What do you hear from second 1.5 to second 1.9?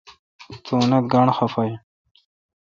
این۔